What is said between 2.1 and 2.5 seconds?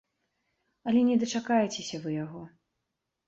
яго.